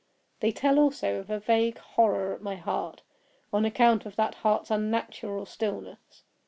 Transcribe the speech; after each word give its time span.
They 0.39 0.51
tell 0.51 0.79
also 0.79 1.17
of 1.19 1.29
a 1.29 1.39
vague 1.39 1.77
horror 1.77 2.33
at 2.33 2.41
my 2.41 2.55
heart, 2.55 3.03
on 3.53 3.65
account 3.65 4.03
of 4.07 4.15
that 4.15 4.33
heart's 4.33 4.71
unnatural 4.71 5.45
stillness. 5.45 6.23